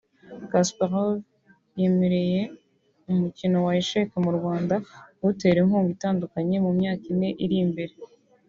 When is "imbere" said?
7.65-7.93